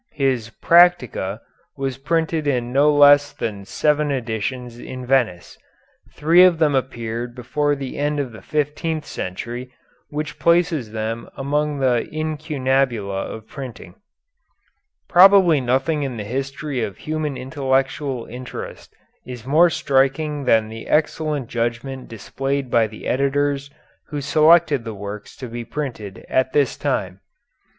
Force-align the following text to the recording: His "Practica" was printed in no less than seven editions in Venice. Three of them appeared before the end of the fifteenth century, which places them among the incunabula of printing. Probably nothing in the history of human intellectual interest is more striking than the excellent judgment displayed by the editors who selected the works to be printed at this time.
His 0.13 0.49
"Practica" 0.63 1.41
was 1.77 1.99
printed 1.99 2.47
in 2.47 2.73
no 2.73 2.91
less 2.91 3.31
than 3.33 3.65
seven 3.65 4.09
editions 4.09 4.79
in 4.79 5.05
Venice. 5.05 5.59
Three 6.15 6.43
of 6.43 6.57
them 6.57 6.73
appeared 6.73 7.35
before 7.35 7.75
the 7.75 7.99
end 7.99 8.19
of 8.19 8.31
the 8.31 8.41
fifteenth 8.41 9.05
century, 9.05 9.71
which 10.09 10.39
places 10.39 10.89
them 10.91 11.29
among 11.37 11.77
the 11.81 12.09
incunabula 12.11 13.25
of 13.27 13.47
printing. 13.47 13.93
Probably 15.07 15.61
nothing 15.61 16.01
in 16.01 16.17
the 16.17 16.23
history 16.23 16.81
of 16.81 16.97
human 16.97 17.37
intellectual 17.37 18.25
interest 18.25 18.95
is 19.27 19.45
more 19.45 19.69
striking 19.69 20.45
than 20.45 20.67
the 20.67 20.87
excellent 20.87 21.47
judgment 21.47 22.07
displayed 22.07 22.71
by 22.71 22.87
the 22.87 23.05
editors 23.05 23.69
who 24.07 24.19
selected 24.19 24.83
the 24.83 24.95
works 24.95 25.35
to 25.35 25.47
be 25.47 25.63
printed 25.63 26.25
at 26.27 26.53
this 26.53 26.75
time. 26.75 27.19